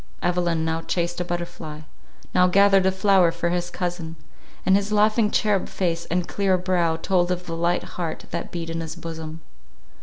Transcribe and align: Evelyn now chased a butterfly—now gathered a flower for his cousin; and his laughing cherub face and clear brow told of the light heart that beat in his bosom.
Evelyn 0.23 0.65
now 0.65 0.81
chased 0.81 1.21
a 1.21 1.23
butterfly—now 1.23 2.47
gathered 2.47 2.87
a 2.87 2.91
flower 2.91 3.31
for 3.31 3.49
his 3.49 3.69
cousin; 3.69 4.15
and 4.65 4.75
his 4.75 4.91
laughing 4.91 5.29
cherub 5.29 5.69
face 5.69 6.05
and 6.05 6.27
clear 6.27 6.57
brow 6.57 6.95
told 6.97 7.31
of 7.31 7.45
the 7.45 7.55
light 7.55 7.83
heart 7.83 8.25
that 8.31 8.49
beat 8.51 8.71
in 8.71 8.81
his 8.81 8.95
bosom. 8.95 9.41